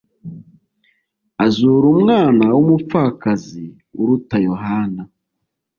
azura 1.45 1.85
umwana 1.95 2.45
w 2.55 2.59
umupfakazi 2.63 3.65
uruta 4.01 4.35
yohana 4.47 5.03